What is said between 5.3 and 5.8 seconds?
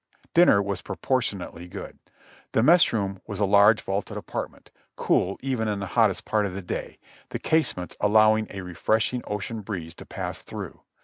even in